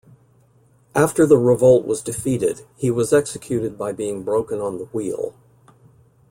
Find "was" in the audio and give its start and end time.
1.85-2.01, 2.89-3.13